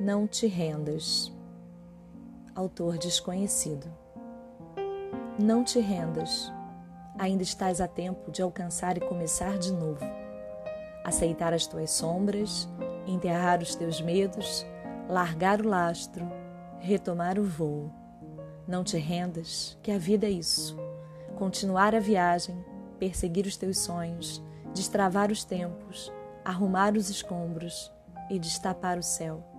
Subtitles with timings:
[0.00, 1.30] Não te rendas.
[2.54, 3.86] Autor desconhecido.
[5.38, 6.50] Não te rendas.
[7.18, 10.02] Ainda estás a tempo de alcançar e começar de novo.
[11.04, 12.66] Aceitar as tuas sombras,
[13.06, 14.64] enterrar os teus medos,
[15.06, 16.26] largar o lastro,
[16.78, 17.90] retomar o voo.
[18.66, 20.78] Não te rendas, que a vida é isso.
[21.36, 22.56] Continuar a viagem,
[22.98, 24.42] perseguir os teus sonhos,
[24.72, 26.10] destravar os tempos,
[26.42, 27.92] arrumar os escombros
[28.30, 29.49] e destapar o céu.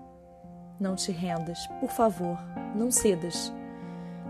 [0.81, 2.40] Não te rendas, por favor,
[2.76, 3.53] não cedas.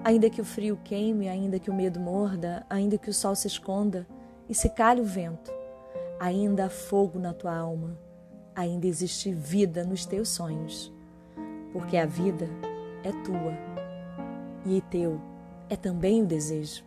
[0.03, 3.47] Ainda que o frio queime, ainda que o medo morda, ainda que o sol se
[3.47, 4.05] esconda
[4.49, 5.49] e se calhe o vento,
[6.19, 7.97] ainda há fogo na tua alma,
[8.53, 10.91] ainda existe vida nos teus sonhos,
[11.71, 12.49] porque a vida
[13.02, 13.57] é tua
[14.65, 15.21] e teu
[15.69, 16.83] é também o desejo,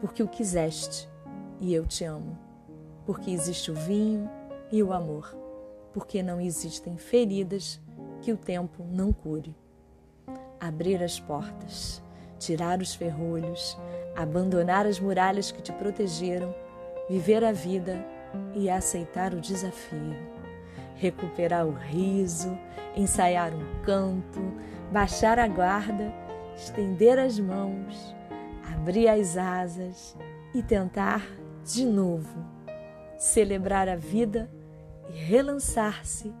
[0.00, 1.08] porque o quiseste
[1.60, 2.38] e eu te amo,
[3.04, 4.30] porque existe o vinho
[4.70, 5.36] e o amor,
[5.92, 7.80] porque não existem feridas
[8.22, 9.54] que o tempo não cure.
[10.60, 12.02] Abrir as portas,
[12.38, 13.76] tirar os ferrolhos,
[14.16, 16.54] abandonar as muralhas que te protegeram,
[17.10, 18.02] viver a vida
[18.54, 20.16] e aceitar o desafio.
[20.94, 22.56] Recuperar o riso,
[22.96, 24.40] ensaiar um canto,
[24.92, 26.12] baixar a guarda,
[26.56, 28.14] estender as mãos,
[28.72, 30.16] abrir as asas
[30.54, 31.26] e tentar
[31.64, 32.52] de novo
[33.22, 34.50] celebrar a vida
[35.08, 36.34] e relançar-se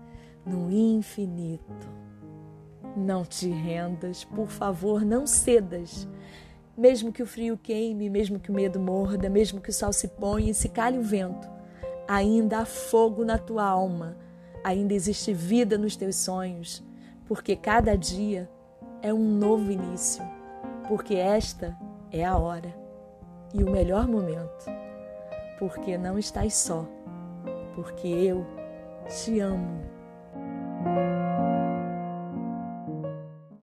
[0.44, 1.88] no infinito.
[2.96, 6.08] Não te rendas, por favor, não cedas.
[6.76, 10.08] Mesmo que o frio queime, mesmo que o medo morda, mesmo que o sol se
[10.08, 11.48] ponha e se calhe o vento,
[12.08, 14.16] ainda há fogo na tua alma,
[14.64, 16.82] ainda existe vida nos teus sonhos,
[17.26, 18.50] porque cada dia
[19.00, 20.22] é um novo início,
[20.88, 21.76] porque esta
[22.10, 22.74] é a hora
[23.54, 24.66] e o melhor momento,
[25.58, 26.86] porque não estás só,
[27.74, 28.46] porque eu
[29.08, 29.91] te amo.
[30.84, 31.11] thank you